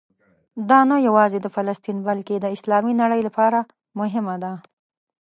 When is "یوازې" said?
1.07-1.39